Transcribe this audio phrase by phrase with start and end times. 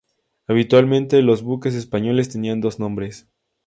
[0.47, 3.27] Habitualmente los buques españoles tenían dos nombres.